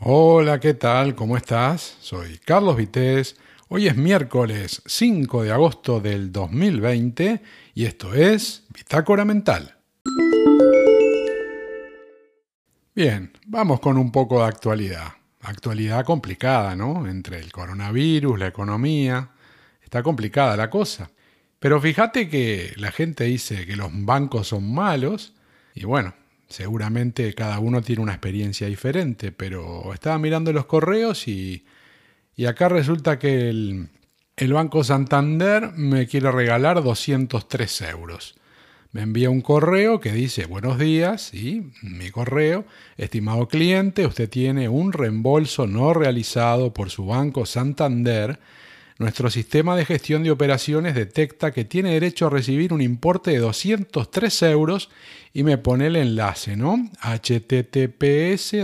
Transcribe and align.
Hola, 0.00 0.60
¿qué 0.60 0.74
tal? 0.74 1.16
¿Cómo 1.16 1.36
estás? 1.36 1.96
Soy 2.00 2.38
Carlos 2.38 2.76
Vitéz. 2.76 3.36
Hoy 3.66 3.88
es 3.88 3.96
miércoles 3.96 4.80
5 4.86 5.42
de 5.42 5.50
agosto 5.50 5.98
del 6.00 6.30
2020 6.30 7.42
y 7.74 7.84
esto 7.84 8.14
es 8.14 8.64
Bitácora 8.72 9.24
Mental. 9.24 9.76
Bien, 12.94 13.32
vamos 13.44 13.80
con 13.80 13.98
un 13.98 14.12
poco 14.12 14.38
de 14.38 14.46
actualidad. 14.46 15.14
Actualidad 15.40 16.04
complicada, 16.04 16.76
¿no? 16.76 17.08
Entre 17.08 17.40
el 17.40 17.50
coronavirus, 17.50 18.38
la 18.38 18.46
economía. 18.46 19.30
Está 19.82 20.04
complicada 20.04 20.56
la 20.56 20.70
cosa. 20.70 21.10
Pero 21.58 21.80
fíjate 21.80 22.28
que 22.28 22.72
la 22.76 22.92
gente 22.92 23.24
dice 23.24 23.66
que 23.66 23.74
los 23.74 23.90
bancos 23.92 24.46
son 24.46 24.72
malos 24.72 25.34
y 25.74 25.84
bueno, 25.86 26.14
Seguramente 26.48 27.34
cada 27.34 27.58
uno 27.58 27.82
tiene 27.82 28.02
una 28.02 28.12
experiencia 28.12 28.66
diferente, 28.66 29.32
pero 29.32 29.92
estaba 29.92 30.18
mirando 30.18 30.52
los 30.52 30.64
correos 30.64 31.28
y, 31.28 31.66
y 32.36 32.46
acá 32.46 32.70
resulta 32.70 33.18
que 33.18 33.50
el, 33.50 33.88
el, 34.36 34.52
Banco 34.54 34.82
Santander 34.82 35.72
me 35.76 36.06
quiere 36.06 36.32
regalar 36.32 36.82
203 36.82 37.82
euros. 37.82 38.34
Me 38.92 39.02
envía 39.02 39.28
un 39.28 39.42
correo 39.42 40.00
que 40.00 40.12
dice, 40.12 40.46
buenos 40.46 40.78
días, 40.78 41.34
y 41.34 41.70
mi 41.82 42.10
correo, 42.10 42.64
estimado 42.96 43.46
cliente, 43.46 44.06
usted 44.06 44.30
tiene 44.30 44.70
un 44.70 44.94
reembolso 44.94 45.66
no 45.66 45.92
realizado 45.92 46.72
por 46.72 46.88
su 46.88 47.04
Banco 47.04 47.44
Santander 47.44 48.38
nuestro 48.98 49.30
sistema 49.30 49.74
de 49.76 49.84
gestión 49.84 50.24
de 50.24 50.32
operaciones 50.32 50.94
detecta 50.94 51.52
que 51.52 51.64
tiene 51.64 51.92
derecho 51.92 52.26
a 52.26 52.30
recibir 52.30 52.72
un 52.72 52.80
importe 52.80 53.30
de 53.30 53.38
203 53.38 54.42
euros 54.42 54.90
y 55.32 55.44
me 55.44 55.56
pone 55.56 55.86
el 55.86 55.94
enlace, 55.94 56.56
¿no? 56.56 56.90
https 57.00 58.56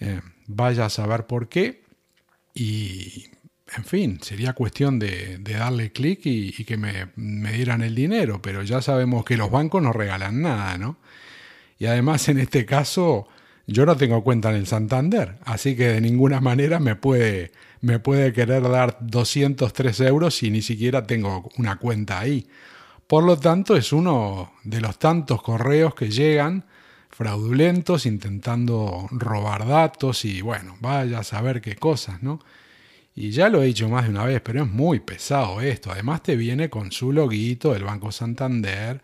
Eh, 0.00 0.22
vaya 0.46 0.86
a 0.86 0.90
saber 0.90 1.26
por 1.26 1.50
qué. 1.50 1.84
Y, 2.54 3.26
en 3.76 3.84
fin, 3.84 4.18
sería 4.22 4.52
cuestión 4.54 4.98
de, 4.98 5.38
darle 5.38 5.92
clic 5.92 6.20
y, 6.24 6.64
que 6.64 6.78
me, 6.78 7.08
dieran 7.52 7.82
el 7.82 7.94
dinero, 7.94 8.40
pero 8.40 8.62
ya 8.62 8.80
sabemos 8.80 9.24
que 9.24 9.36
los 9.36 9.50
bancos 9.50 9.82
no 9.82 9.92
regalan 9.92 10.40
nada, 10.40 10.78
¿no? 10.78 10.98
Y 11.78 11.86
además 11.86 12.28
en 12.28 12.38
este 12.38 12.64
caso 12.64 13.28
yo 13.66 13.86
no 13.86 13.96
tengo 13.96 14.22
cuenta 14.22 14.50
en 14.50 14.56
el 14.56 14.66
Santander, 14.66 15.36
así 15.44 15.74
que 15.74 15.88
de 15.88 16.00
ninguna 16.00 16.40
manera 16.40 16.80
me 16.80 16.96
puede, 16.96 17.52
me 17.80 17.98
puede 17.98 18.32
querer 18.32 18.62
dar 18.68 18.98
203 19.00 20.00
euros 20.00 20.34
si 20.36 20.50
ni 20.50 20.60
siquiera 20.60 21.06
tengo 21.06 21.50
una 21.56 21.76
cuenta 21.76 22.20
ahí. 22.20 22.46
Por 23.06 23.24
lo 23.24 23.38
tanto, 23.38 23.76
es 23.76 23.92
uno 23.92 24.52
de 24.64 24.80
los 24.80 24.98
tantos 24.98 25.42
correos 25.42 25.94
que 25.94 26.10
llegan 26.10 26.64
fraudulentos 27.10 28.06
intentando 28.06 29.06
robar 29.12 29.66
datos 29.66 30.24
y 30.24 30.40
bueno, 30.40 30.76
vaya 30.80 31.20
a 31.20 31.24
saber 31.24 31.60
qué 31.60 31.76
cosas, 31.76 32.22
¿no? 32.22 32.40
Y 33.14 33.30
ya 33.30 33.48
lo 33.48 33.62
he 33.62 33.66
dicho 33.66 33.88
más 33.88 34.04
de 34.04 34.10
una 34.10 34.24
vez, 34.24 34.40
pero 34.40 34.64
es 34.64 34.68
muy 34.68 34.98
pesado 34.98 35.60
esto. 35.60 35.92
Además 35.92 36.22
te 36.22 36.34
viene 36.34 36.68
con 36.68 36.90
su 36.90 37.12
loguito 37.12 37.72
del 37.72 37.84
Banco 37.84 38.10
Santander 38.10 39.00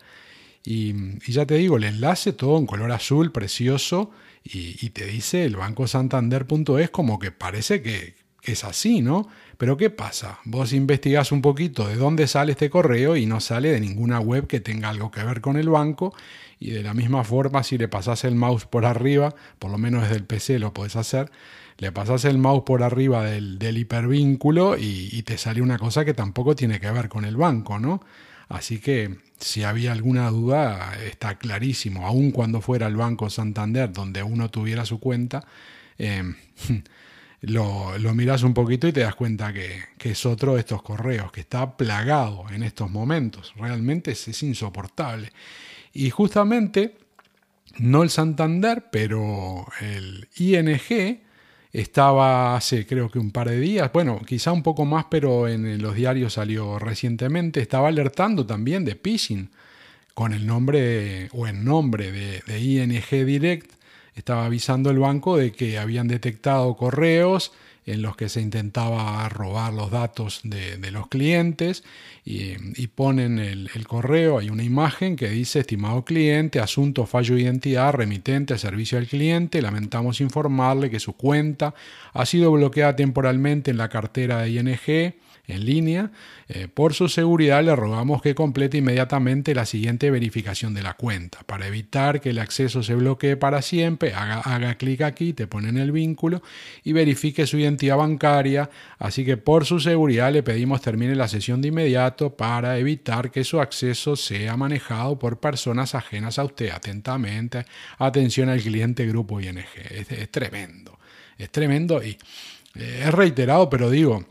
y, 0.65 0.93
y 1.25 1.31
ya 1.31 1.45
te 1.45 1.55
digo, 1.55 1.77
el 1.77 1.85
enlace 1.85 2.33
todo 2.33 2.57
en 2.57 2.65
color 2.65 2.91
azul, 2.91 3.31
precioso, 3.31 4.11
y, 4.43 4.89
te 4.89 5.05
dice 5.05 5.45
el 5.45 5.55
Banco 5.55 5.87
Santander.es 5.87 6.89
como 6.89 7.19
que 7.19 7.31
parece 7.31 7.81
que, 7.81 8.15
es 8.43 8.63
así, 8.63 9.01
¿no? 9.01 9.27
Pero 9.59 9.77
¿qué 9.77 9.91
pasa? 9.91 10.39
Vos 10.45 10.73
investigás 10.73 11.31
un 11.31 11.43
poquito 11.43 11.87
de 11.87 11.95
dónde 11.95 12.25
sale 12.25 12.53
este 12.53 12.71
correo 12.71 13.15
y 13.15 13.27
no 13.27 13.39
sale 13.39 13.69
de 13.69 13.79
ninguna 13.79 14.19
web 14.19 14.47
que 14.47 14.59
tenga 14.59 14.89
algo 14.89 15.11
que 15.11 15.23
ver 15.23 15.41
con 15.41 15.57
el 15.57 15.69
banco. 15.69 16.15
Y 16.59 16.71
de 16.71 16.81
la 16.81 16.95
misma 16.95 17.23
forma, 17.23 17.63
si 17.63 17.77
le 17.77 17.87
pasás 17.87 18.23
el 18.23 18.33
mouse 18.33 18.65
por 18.65 18.85
arriba, 18.85 19.35
por 19.59 19.69
lo 19.69 19.77
menos 19.77 20.01
desde 20.01 20.15
el 20.15 20.23
PC 20.25 20.57
lo 20.57 20.73
podés 20.73 20.95
hacer, 20.95 21.31
le 21.77 21.91
pasás 21.91 22.25
el 22.25 22.39
mouse 22.39 22.63
por 22.65 22.81
arriba 22.81 23.23
del, 23.23 23.77
hipervínculo 23.77 24.75
y, 24.75 25.09
y, 25.11 25.21
te 25.21 25.37
sale 25.37 25.61
una 25.61 25.77
cosa 25.77 26.03
que 26.03 26.15
tampoco 26.15 26.55
tiene 26.55 26.79
que 26.79 26.89
ver 26.89 27.09
con 27.09 27.25
el 27.25 27.37
banco, 27.37 27.77
¿no? 27.77 28.01
Así 28.51 28.79
que 28.79 29.17
si 29.39 29.63
había 29.63 29.91
alguna 29.91 30.29
duda, 30.29 30.93
está 31.05 31.37
clarísimo, 31.37 32.05
aun 32.05 32.31
cuando 32.31 32.61
fuera 32.61 32.87
el 32.87 32.95
Banco 32.95 33.29
Santander 33.29 33.91
donde 33.91 34.21
uno 34.23 34.51
tuviera 34.51 34.85
su 34.85 34.99
cuenta, 34.99 35.45
em, 35.97 36.35
lo, 37.41 37.97
lo 37.97 38.13
miras 38.13 38.43
un 38.43 38.53
poquito 38.53 38.87
y 38.87 38.91
te 38.91 38.99
das 38.99 39.15
cuenta 39.15 39.53
que, 39.53 39.83
es 40.03 40.25
otro 40.25 40.55
de 40.55 40.59
estos 40.59 40.83
correos, 40.83 41.31
que 41.31 41.41
está 41.41 41.77
plagado 41.77 42.45
en 42.51 42.63
estos 42.63 42.91
momentos. 42.91 43.53
Realmente 43.55 44.11
es 44.11 44.43
insoportable. 44.43 45.31
Y 45.93 46.09
justamente, 46.09 46.97
no 47.77 48.03
el 48.03 48.09
Santander, 48.09 48.89
pero 48.91 49.65
el 49.79 50.27
ING, 50.35 51.21
estaba 51.73 52.55
hace 52.55 52.85
creo 52.85 53.09
que 53.09 53.19
un 53.19 53.31
par 53.31 53.49
de 53.49 53.59
días, 53.59 53.91
bueno, 53.93 54.21
quizá 54.25 54.51
un 54.51 54.63
poco 54.63 54.85
más, 54.85 55.05
pero 55.09 55.47
en 55.47 55.81
los 55.81 55.95
diarios 55.95 56.33
salió 56.33 56.79
recientemente, 56.79 57.61
estaba 57.61 57.87
alertando 57.87 58.45
también 58.45 58.85
de 58.85 58.95
phishing 58.95 59.49
con 60.13 60.33
el 60.33 60.45
nombre 60.45 61.29
o 61.31 61.47
en 61.47 61.63
nombre 61.63 62.11
de, 62.11 62.41
de 62.45 62.59
ING 62.59 63.25
Direct, 63.25 63.71
estaba 64.15 64.45
avisando 64.45 64.89
el 64.89 64.99
banco 64.99 65.37
de 65.37 65.51
que 65.51 65.79
habían 65.79 66.07
detectado 66.07 66.75
correos 66.75 67.53
en 67.85 68.01
los 68.01 68.15
que 68.15 68.29
se 68.29 68.41
intentaba 68.41 69.27
robar 69.29 69.73
los 69.73 69.89
datos 69.89 70.41
de, 70.43 70.91
los 70.91 71.07
clientes 71.07 71.83
y, 72.23 72.87
ponen 72.87 73.39
el, 73.39 73.69
correo, 73.87 74.37
hay 74.37 74.49
una 74.49 74.63
imagen 74.63 75.15
que 75.15 75.29
dice, 75.29 75.59
estimado 75.59 76.05
cliente, 76.05 76.59
asunto 76.59 77.05
fallo 77.05 77.35
de 77.35 77.41
identidad, 77.41 77.93
remitente, 77.93 78.57
servicio 78.57 78.97
al 78.97 79.07
cliente, 79.07 79.61
lamentamos 79.61 80.21
informarle 80.21 80.89
que 80.89 80.99
su 80.99 81.13
cuenta 81.13 81.73
ha 82.13 82.25
sido 82.25 82.51
bloqueada 82.51 82.95
temporalmente 82.95 83.71
en 83.71 83.77
la 83.77 83.89
cartera 83.89 84.41
de 84.41 84.49
ING 84.51 85.15
en 85.47 85.65
línea. 85.65 86.11
Eh, 86.47 86.67
por 86.67 86.93
su 86.93 87.09
seguridad 87.09 87.63
le 87.63 87.75
rogamos 87.75 88.21
que 88.21 88.35
complete 88.35 88.77
inmediatamente 88.77 89.55
la 89.55 89.65
siguiente 89.65 90.11
verificación 90.11 90.73
de 90.73 90.83
la 90.83 90.93
cuenta. 90.93 91.39
Para 91.45 91.67
evitar 91.67 92.21
que 92.21 92.29
el 92.29 92.39
acceso 92.39 92.83
se 92.83 92.95
bloquee 92.95 93.37
para 93.37 93.61
siempre, 93.61 94.13
haga, 94.13 94.39
haga 94.39 94.75
clic 94.75 95.01
aquí, 95.01 95.33
te 95.33 95.47
ponen 95.47 95.77
el 95.77 95.91
vínculo 95.91 96.41
y 96.83 96.93
verifique 96.93 97.47
su 97.47 97.57
identidad 97.57 97.70
bancaria. 97.95 98.69
Así 98.97 99.25
que 99.25 99.37
por 99.37 99.65
su 99.65 99.79
seguridad 99.79 100.31
le 100.31 100.43
pedimos 100.43 100.81
termine 100.81 101.15
la 101.15 101.27
sesión 101.27 101.61
de 101.61 101.69
inmediato 101.69 102.35
para 102.35 102.77
evitar 102.77 103.31
que 103.31 103.43
su 103.43 103.59
acceso 103.59 104.15
sea 104.15 104.57
manejado 104.57 105.17
por 105.19 105.39
personas 105.39 105.95
ajenas 105.95 106.39
a 106.39 106.43
usted. 106.43 106.69
Atentamente, 106.69 107.65
atención 107.97 108.49
al 108.49 108.61
cliente 108.61 109.05
grupo 109.05 109.39
ING. 109.39 109.65
Es, 109.89 110.11
es 110.11 110.31
tremendo, 110.31 110.99
es 111.37 111.49
tremendo 111.51 112.03
y 112.03 112.17
eh, 112.75 113.03
es 113.05 113.13
reiterado, 113.13 113.69
pero 113.69 113.89
digo, 113.89 114.25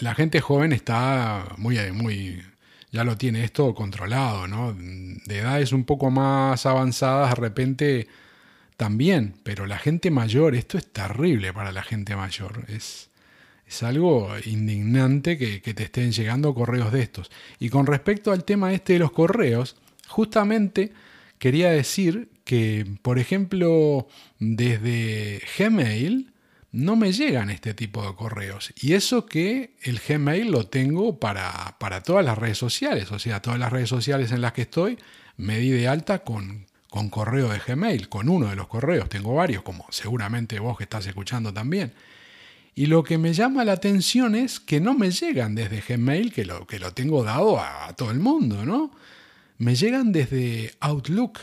la 0.00 0.14
gente 0.14 0.40
joven 0.40 0.72
está 0.72 1.54
muy, 1.56 1.78
muy, 1.92 2.42
ya 2.90 3.04
lo 3.04 3.16
tiene 3.16 3.44
esto 3.44 3.74
controlado, 3.74 4.46
¿no? 4.46 4.72
De 4.72 5.38
edades 5.38 5.72
un 5.72 5.84
poco 5.84 6.10
más 6.10 6.66
avanzadas, 6.66 7.30
de 7.30 7.36
repente 7.36 8.08
también, 8.76 9.34
pero 9.42 9.66
la 9.66 9.78
gente 9.78 10.10
mayor, 10.10 10.54
esto 10.54 10.78
es 10.78 10.86
terrible 10.86 11.52
para 11.52 11.72
la 11.72 11.82
gente 11.82 12.16
mayor, 12.16 12.64
es, 12.68 13.08
es 13.66 13.82
algo 13.82 14.30
indignante 14.44 15.38
que, 15.38 15.60
te 15.60 15.84
estén 15.84 16.12
llegando 16.12 16.54
correos 16.54 16.92
de 16.92 17.02
estos. 17.02 17.30
Y 17.58 17.68
con 17.68 17.86
respecto 17.86 18.32
al 18.32 18.44
tema 18.44 18.72
este 18.72 18.94
de 18.94 18.98
los 18.98 19.12
correos, 19.12 19.76
justamente 20.08 20.92
quería 21.38 21.70
decir 21.70 22.28
que, 22.44 22.86
por 23.02 23.18
ejemplo, 23.18 24.08
desde 24.38 25.40
Gmail, 25.58 26.32
no 26.72 26.96
me 26.96 27.12
llegan 27.12 27.50
este 27.50 27.72
tipo 27.72 28.04
de 28.04 28.16
correos. 28.16 28.74
Y 28.82 28.94
eso 28.94 29.26
que 29.26 29.76
el 29.82 30.00
Gmail 30.00 30.50
lo 30.50 30.66
tengo 30.66 31.20
para, 31.20 31.76
para 31.78 32.02
todas 32.02 32.24
las 32.24 32.36
redes 32.36 32.58
sociales, 32.58 33.12
o 33.12 33.20
sea, 33.20 33.40
todas 33.40 33.60
las 33.60 33.72
redes 33.72 33.88
sociales 33.88 34.32
en 34.32 34.40
las 34.40 34.52
que 34.52 34.62
estoy, 34.62 34.98
me 35.36 35.58
di 35.58 35.70
de 35.70 35.86
alta 35.86 36.24
con, 36.24 36.66
con 36.94 37.10
correo 37.10 37.48
de 37.48 37.58
Gmail, 37.58 38.08
con 38.08 38.28
uno 38.28 38.50
de 38.50 38.54
los 38.54 38.68
correos, 38.68 39.08
tengo 39.08 39.34
varios, 39.34 39.64
como 39.64 39.84
seguramente 39.90 40.60
vos 40.60 40.78
que 40.78 40.84
estás 40.84 41.04
escuchando 41.08 41.52
también. 41.52 41.92
Y 42.76 42.86
lo 42.86 43.02
que 43.02 43.18
me 43.18 43.32
llama 43.32 43.64
la 43.64 43.72
atención 43.72 44.36
es 44.36 44.60
que 44.60 44.80
no 44.80 44.94
me 44.94 45.10
llegan 45.10 45.56
desde 45.56 45.80
Gmail, 45.80 46.32
que 46.32 46.44
lo, 46.44 46.68
que 46.68 46.78
lo 46.78 46.92
tengo 46.92 47.24
dado 47.24 47.58
a, 47.58 47.88
a 47.88 47.96
todo 47.96 48.12
el 48.12 48.20
mundo, 48.20 48.64
¿no? 48.64 48.92
Me 49.58 49.74
llegan 49.74 50.12
desde 50.12 50.72
Outlook. 50.78 51.40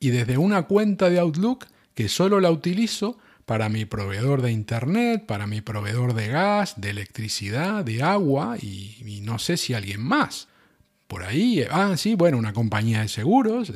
y 0.00 0.08
desde 0.08 0.38
una 0.38 0.62
cuenta 0.62 1.10
de 1.10 1.18
Outlook 1.18 1.66
que 1.92 2.08
solo 2.08 2.40
la 2.40 2.50
utilizo 2.50 3.18
para 3.44 3.68
mi 3.68 3.84
proveedor 3.84 4.40
de 4.40 4.52
internet, 4.52 5.26
para 5.26 5.46
mi 5.46 5.60
proveedor 5.60 6.14
de 6.14 6.28
gas, 6.28 6.80
de 6.80 6.88
electricidad, 6.88 7.84
de 7.84 8.02
agua 8.02 8.56
y, 8.58 9.20
no 9.22 9.38
sé 9.38 9.58
si 9.58 9.74
alguien 9.74 10.00
más. 10.00 10.48
Por 11.08 11.24
ahí, 11.24 11.62
ah, 11.70 11.94
sí, 11.98 12.14
bueno, 12.14 12.38
una 12.38 12.54
compañía 12.54 13.02
de 13.02 13.08
seguros, 13.08 13.70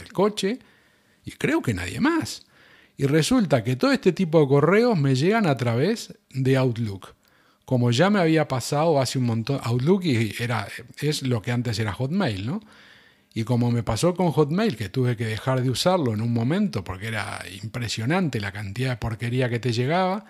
del 0.00 0.12
coche, 0.12 0.58
y 1.24 1.32
creo 1.32 1.62
que 1.62 1.74
nadie 1.74 2.00
más. 2.00 2.46
Y 2.96 3.06
resulta 3.06 3.64
que 3.64 3.76
todo 3.76 3.92
este 3.92 4.12
tipo 4.12 4.40
de 4.40 4.48
correos 4.48 4.98
me 4.98 5.14
llegan 5.14 5.46
a 5.46 5.56
través 5.56 6.18
de 6.30 6.56
Outlook. 6.56 7.14
Como 7.64 7.92
ya 7.92 8.10
me 8.10 8.18
había 8.20 8.48
pasado 8.48 9.00
hace 9.00 9.18
un 9.18 9.26
montón, 9.26 9.60
Outlook 9.62 10.04
y 10.04 10.34
era, 10.38 10.68
es 11.00 11.22
lo 11.22 11.40
que 11.40 11.52
antes 11.52 11.78
era 11.78 11.92
Hotmail, 11.92 12.46
¿no? 12.46 12.60
Y 13.32 13.44
como 13.44 13.70
me 13.70 13.82
pasó 13.82 14.14
con 14.14 14.32
Hotmail, 14.32 14.76
que 14.76 14.88
tuve 14.88 15.16
que 15.16 15.24
dejar 15.24 15.62
de 15.62 15.70
usarlo 15.70 16.12
en 16.12 16.20
un 16.20 16.32
momento 16.32 16.82
porque 16.82 17.06
era 17.08 17.42
impresionante 17.62 18.40
la 18.40 18.52
cantidad 18.52 18.90
de 18.90 18.96
porquería 18.96 19.48
que 19.48 19.60
te 19.60 19.72
llegaba, 19.72 20.26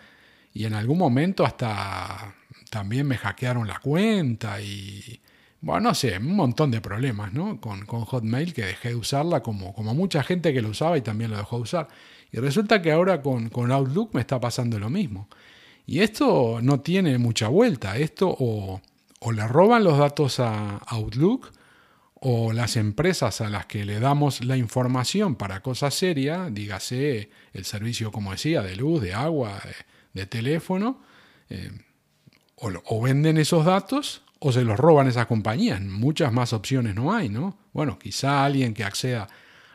y 0.53 0.65
en 0.67 0.75
algún 0.75 0.99
momento 0.99 1.47
hasta 1.47 2.35
también 2.71 3.07
me 3.07 3.17
hackearon 3.17 3.67
la 3.67 3.79
cuenta 3.79 4.61
y, 4.61 5.21
bueno, 5.61 5.91
no 5.91 5.95
sé, 5.95 6.17
un 6.19 6.37
montón 6.37 6.71
de 6.71 6.81
problemas, 6.81 7.33
¿no? 7.33 7.61
Con, 7.61 7.85
Hotmail 7.87 8.55
que 8.55 8.65
dejé 8.65 8.91
de 8.91 8.95
usarla 8.95 9.43
como, 9.43 9.75
como 9.75 9.95
mucha 9.95 10.23
gente 10.23 10.53
que 10.53 10.63
lo 10.63 10.71
usaba 10.71 10.97
y 10.97 11.03
también 11.03 11.31
lo 11.31 11.37
dejó 11.37 11.57
de 11.57 11.63
usar. 11.63 11.89
Y 12.33 12.39
resulta 12.39 12.81
que 12.81 12.93
ahora 12.93 13.23
con, 13.23 13.49
con 13.51 13.71
Outlook 13.73 14.15
me 14.15 14.21
está 14.21 14.41
pasando 14.41 14.79
lo 14.79 14.89
mismo. 14.89 15.29
Y 15.87 16.01
esto 16.01 16.61
no 16.63 16.81
tiene 16.81 17.19
mucha 17.19 17.49
vuelta. 17.49 17.97
Esto 17.97 18.29
o, 18.39 18.81
o 19.21 19.33
le 19.33 19.47
roban 19.47 19.85
los 19.85 19.99
datos 19.99 20.41
a 20.41 20.79
Outlook 20.87 21.51
o 22.21 22.53
las 22.53 22.77
empresas 22.77 23.41
a 23.41 23.49
las 23.49 23.67
que 23.67 23.85
le 23.85 23.99
damos 23.99 24.45
la 24.45 24.57
información 24.57 25.37
para 25.37 25.63
cosas 25.63 25.95
serias, 25.95 26.53
dígase 26.53 27.31
el 27.55 27.65
servicio, 27.65 28.13
como 28.13 28.33
decía, 28.33 28.63
de 28.63 28.77
luz, 28.77 29.01
de 29.01 29.15
agua, 29.15 29.61
de, 30.13 30.27
teléfono, 30.27 31.01
eh, 31.49 31.71
o, 32.57 33.01
venden 33.01 33.39
esos 33.39 33.65
datos 33.65 34.23
o 34.41 34.53
se 34.53 34.65
los 34.65 34.79
roban 34.79 35.07
esas 35.07 35.27
compañías. 35.27 35.81
Muchas 35.81 36.33
más 36.33 36.53
opciones 36.53 36.95
no 36.95 37.13
hay, 37.13 37.29
¿no? 37.29 37.59
Bueno, 37.73 37.99
quizá 37.99 38.45
alguien 38.45 38.75
que 38.75 38.85
acceda 38.85 39.29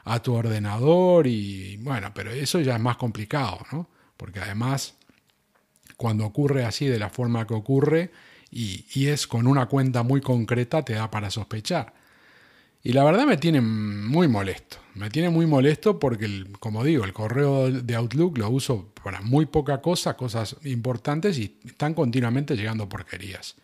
a 0.04 0.22
tu 0.22 0.34
ordenador 0.34 1.28
y 1.28 1.78
bueno, 1.78 2.12
pero 2.14 2.32
eso 2.32 2.60
ya 2.60 2.76
es 2.76 2.82
más 2.82 2.98
complicado, 2.98 3.60
¿no? 3.72 3.90
Porque 4.18 4.40
además, 4.40 4.96
cuando 5.98 6.26
ocurre 6.26 6.66
así 6.66 6.88
de 6.88 7.00
la 7.00 7.10
forma 7.10 7.46
que 7.46 7.54
ocurre 7.54 8.12
y, 8.52 8.86
y 8.94 9.08
es 9.08 9.28
con 9.28 9.48
una 9.48 9.68
cuenta 9.68 10.04
muy 10.04 10.20
concreta, 10.22 10.84
te 10.84 10.94
da 10.94 11.10
para 11.12 11.30
sospechar. 11.30 11.94
Y 12.82 12.94
la 12.94 13.04
verdad 13.04 13.26
me 13.26 13.38
tiene 13.38 13.62
muy 13.62 14.28
molesto. 14.28 14.78
Me 14.96 15.10
tiene 15.10 15.30
muy 15.30 15.46
molesto 15.46 16.00
porque, 16.00 16.46
como 16.60 16.84
digo, 16.84 17.04
el 17.04 17.14
correo 17.14 17.72
de 17.72 17.96
Outlook 17.96 18.38
lo 18.38 18.50
uso 18.50 18.94
para 19.04 19.22
muy 19.22 19.46
poca 19.46 19.82
cosa, 19.82 20.16
cosas 20.16 20.56
importantes 20.64 21.38
y 21.38 21.60
están 21.66 21.94
continuamente 21.94 22.56
llegando 22.56 22.88
porquerías. 22.88 23.56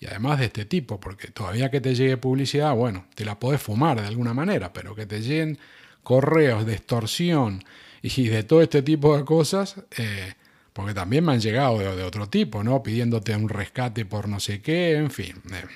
Y 0.00 0.06
además 0.06 0.38
de 0.38 0.46
este 0.46 0.64
tipo, 0.64 0.98
porque 0.98 1.28
todavía 1.28 1.70
que 1.70 1.82
te 1.82 1.94
llegue 1.94 2.16
publicidad, 2.16 2.74
bueno, 2.74 3.04
te 3.14 3.26
la 3.26 3.38
podés 3.38 3.60
fumar 3.60 4.00
de 4.00 4.06
alguna 4.06 4.32
manera, 4.32 4.72
pero 4.72 4.94
que 4.94 5.04
te 5.04 5.20
lleguen 5.20 5.58
correos 6.02 6.64
de 6.64 6.72
extorsión 6.72 7.62
y 8.00 8.28
de 8.28 8.42
todo 8.42 8.62
este 8.62 8.80
tipo 8.80 9.14
de 9.14 9.26
cosas, 9.26 9.76
eh, 9.98 10.32
porque 10.72 10.94
también 10.94 11.24
me 11.24 11.32
han 11.32 11.40
llegado 11.40 11.78
de, 11.78 12.02
otro 12.02 12.30
tipo, 12.30 12.64
¿no? 12.64 12.82
Pidiéndote 12.82 13.36
un 13.36 13.50
rescate 13.50 14.06
por 14.06 14.26
no 14.26 14.40
sé 14.40 14.62
qué, 14.62 14.96
en 14.96 15.10
fin. 15.10 15.36
Eh, 15.52 15.66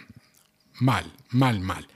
mal, 0.81 1.05
mal, 1.29 1.61
mal. 1.61 1.87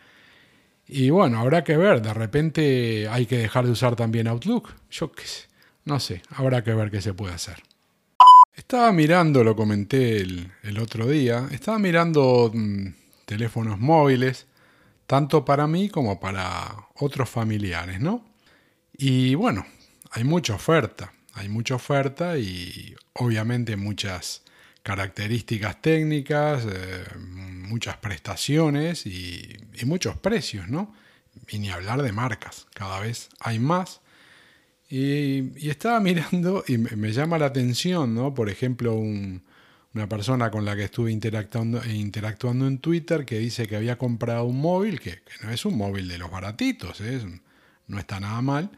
Y 0.87 1.09
bueno, 1.09 1.41
habrá 1.41 1.65
que 1.65 1.79
ver, 1.79 2.03
de 2.03 2.13
repente 2.13 3.09
hay 3.09 3.25
que 3.25 3.39
dejar 3.39 3.65
de 3.65 3.73
usar 3.73 3.97
también 3.97 4.29
Outlook. 4.29 4.75
Yo 4.91 5.13
qué 5.13 5.27
sé, 5.27 5.47
no 5.87 5.99
sé, 5.99 6.23
habrá 6.29 6.63
que 6.63 6.75
ver 6.75 6.91
qué 6.91 7.01
se 7.01 7.15
puede 7.15 7.33
hacer. 7.33 7.63
Estaba 8.59 8.91
mirando, 8.91 9.45
lo 9.45 9.55
comenté 9.55 10.17
el, 10.17 10.79
otro 10.83 11.07
día, 11.07 11.47
estaba 11.53 11.79
mirando 11.79 12.51
mm, 12.53 12.89
teléfonos 13.25 13.79
móviles, 13.79 14.49
tanto 15.07 15.45
para 15.45 15.69
mí 15.69 15.89
como 15.89 16.19
para 16.19 16.75
otros 16.97 17.31
familiares, 17.31 18.01
¿no? 18.01 18.27
Y 18.93 19.37
bueno, 19.37 19.65
hay 20.11 20.25
mucha 20.25 20.57
oferta, 20.57 21.13
hay 21.35 21.49
mucha 21.49 21.77
oferta 21.77 22.37
y 22.37 22.97
obviamente 23.13 23.77
muchas 23.77 24.43
características 24.83 25.81
técnicas, 25.81 26.67
eh, 26.69 27.05
muchas 27.17 27.97
prestaciones 27.99 29.07
y, 29.07 29.57
muchos 29.87 30.19
precios, 30.19 30.69
¿no? 30.69 30.93
Y 31.47 31.61
ni 31.61 31.71
hablar 31.71 32.03
de 32.03 32.11
marcas, 32.11 32.67
cada 32.75 32.99
vez 32.99 33.29
hay 33.39 33.61
más. 33.61 34.01
Y, 34.89 35.69
estaba 35.69 36.01
mirando 36.01 36.65
y 36.67 36.79
me, 36.79 37.13
llama 37.13 37.39
la 37.39 37.47
atención, 37.47 38.15
¿no? 38.15 38.35
Por 38.35 38.49
ejemplo, 38.49 38.95
una 38.95 40.09
persona 40.09 40.51
con 40.51 40.65
la 40.65 40.77
que 40.77 40.85
estuve 40.85 41.13
interactuando, 41.13 41.85
interactuando 41.85 42.67
en 42.67 42.79
Twitter 42.79 43.25
que 43.25 43.39
dice 43.39 43.67
que 43.67 43.77
había 43.77 43.99
comprado 43.99 44.45
un 44.45 44.61
móvil, 44.61 45.01
que, 45.01 45.21
no 45.43 45.51
es 45.51 45.65
un 45.65 45.77
móvil 45.77 46.09
de 46.09 46.19
los 46.19 46.31
baratitos, 46.31 47.01
¿eh? 47.01 47.21
no 47.87 47.99
está 47.99 48.21
nada 48.21 48.41
mal, 48.43 48.71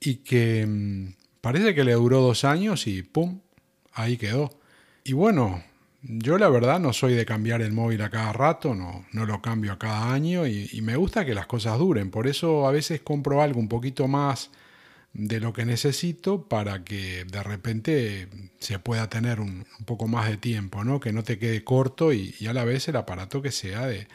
y 0.00 0.16
que 0.16 0.66
mm, 0.66 1.14
parece 1.40 1.74
que 1.74 1.84
le 1.84 1.94
duró 1.94 2.20
dos 2.20 2.44
años 2.44 2.86
y 2.86 3.02
¡pum! 3.02 3.40
Ahí 3.92 4.18
quedó. 4.18 4.58
Y 5.04 5.14
bueno, 5.14 5.62
yo 6.02 6.38
la 6.38 6.48
verdad 6.48 6.78
no 6.80 6.92
soy 6.92 7.14
de 7.14 7.24
cambiar 7.24 7.62
el 7.62 7.72
móvil 7.72 8.02
a 8.02 8.10
cada 8.10 8.32
rato, 8.32 8.74
no, 8.74 9.06
no 9.12 9.26
lo 9.26 9.40
cambio 9.42 9.72
a 9.72 9.78
cada 9.78 10.12
año 10.12 10.46
y, 10.46 10.80
me 10.82 10.96
gusta 10.96 11.24
que 11.24 11.34
las 11.34 11.46
cosas 11.46 11.78
duren. 11.78 12.10
Por 12.10 12.26
eso 12.26 12.66
a 12.68 12.72
veces 12.72 13.00
compro 13.00 13.42
algo 13.42 13.58
un 13.58 13.68
poquito 13.68 14.06
más 14.06 14.50
de 15.18 15.40
lo 15.40 15.54
que 15.54 15.64
necesito 15.64 16.46
para 16.46 16.84
que 16.84 17.24
de 17.24 17.42
repente 17.42 18.28
se 18.58 18.78
pueda 18.78 19.08
tener 19.08 19.40
un, 19.40 19.64
poco 19.86 20.08
más 20.08 20.28
de 20.28 20.36
tiempo, 20.36 20.84
¿no? 20.84 21.00
que 21.00 21.12
no 21.12 21.24
te 21.24 21.38
quede 21.38 21.64
corto 21.64 22.12
y, 22.12 22.34
a 22.46 22.52
la 22.52 22.64
vez 22.64 22.88
el 22.88 22.96
aparato 22.96 23.40
que 23.40 23.50
sea 23.50 23.86
de, 23.86 24.08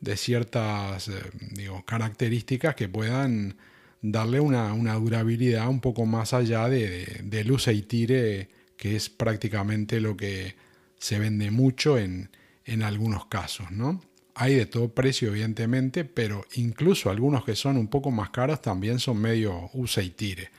de 0.00 0.16
ciertas 0.16 1.08
eh, 1.08 1.14
digo, 1.52 1.82
características 1.86 2.74
que 2.74 2.88
puedan 2.88 3.56
darle 4.02 4.40
una, 4.40 4.74
una, 4.74 4.94
durabilidad 4.94 5.68
un 5.68 5.80
poco 5.80 6.04
más 6.04 6.34
allá 6.34 6.68
de, 6.68 7.22
de 7.24 7.72
y 7.72 7.82
tire 7.82 8.48
que 8.76 8.96
es 8.96 9.08
prácticamente 9.08 9.98
lo 10.00 10.16
que 10.16 10.56
se 10.98 11.18
vende 11.18 11.50
mucho 11.50 11.98
en, 11.98 12.30
en 12.66 12.82
algunos 12.82 13.26
casos, 13.26 13.70
¿no? 13.70 14.02
Hay 14.40 14.54
de 14.54 14.66
todo 14.66 14.88
precio, 14.88 15.28
evidentemente, 15.28 16.04
pero 16.04 16.44
incluso 16.54 17.10
algunos 17.10 17.44
que 17.44 17.56
son 17.56 17.76
un 17.76 17.88
poco 17.88 18.10
más 18.10 18.30
caros 18.30 18.62
también 18.62 18.98
son 18.98 19.18
medio 19.18 19.70
usa 19.72 20.02
y 20.02 20.10
tire. 20.10 20.50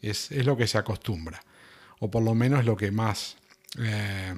Es, 0.00 0.30
lo 0.30 0.56
que 0.56 0.66
se 0.66 0.78
acostumbra, 0.78 1.40
o 2.00 2.10
por 2.10 2.22
lo 2.22 2.34
menos 2.34 2.64
lo 2.64 2.76
que 2.76 2.90
más, 2.90 3.36
eh, 3.78 4.34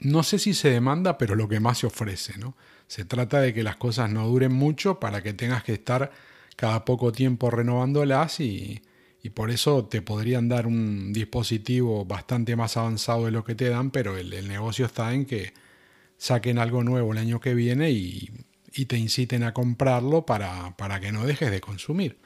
no 0.00 0.22
sé 0.22 0.38
si 0.38 0.54
se 0.54 0.70
demanda, 0.70 1.18
pero 1.18 1.34
lo 1.34 1.48
que 1.48 1.60
más 1.60 1.78
se 1.78 1.86
ofrece, 1.86 2.38
¿no? 2.38 2.56
Se 2.86 3.04
trata 3.04 3.40
de 3.40 3.52
que 3.52 3.62
las 3.62 3.76
cosas 3.76 4.10
no 4.10 4.26
duren 4.26 4.52
mucho 4.52 5.00
para 5.00 5.22
que 5.22 5.32
tengas 5.32 5.64
que 5.64 5.72
estar 5.72 6.12
cada 6.56 6.84
poco 6.84 7.12
tiempo 7.12 7.50
renovándolas 7.50 8.40
y, 8.40 8.82
y 9.22 9.30
por 9.30 9.50
eso 9.50 9.84
te 9.84 10.02
podrían 10.02 10.48
dar 10.48 10.66
un 10.66 11.12
dispositivo 11.12 12.04
bastante 12.04 12.56
más 12.56 12.76
avanzado 12.76 13.26
de 13.26 13.30
lo 13.30 13.44
que 13.44 13.54
te 13.54 13.68
dan, 13.68 13.90
pero 13.90 14.16
el, 14.16 14.48
negocio 14.48 14.86
está 14.86 15.14
en 15.14 15.26
que 15.26 15.54
saquen 16.22 16.58
algo 16.58 16.84
nuevo 16.84 17.10
el 17.12 17.18
año 17.18 17.40
que 17.40 17.52
viene 17.52 17.90
y, 17.90 18.30
te 18.86 18.96
inciten 18.96 19.42
a 19.42 19.52
comprarlo 19.52 20.24
para, 20.24 20.76
para, 20.76 21.00
que 21.00 21.10
no 21.10 21.26
dejes 21.26 21.50
de 21.50 21.60
consumir. 21.60 22.16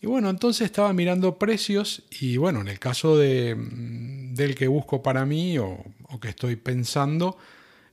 Y 0.00 0.06
bueno, 0.06 0.30
entonces 0.30 0.66
estaba 0.66 0.92
mirando 0.92 1.36
precios 1.36 2.04
y 2.20 2.36
bueno, 2.36 2.60
en 2.60 2.68
el 2.68 2.78
caso 2.78 3.18
de, 3.18 3.56
del 3.58 4.54
que 4.54 4.68
busco 4.68 5.02
para 5.02 5.26
mí 5.26 5.58
o, 5.58 5.84
que 6.20 6.28
estoy 6.28 6.54
pensando, 6.54 7.36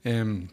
em, 0.04 0.46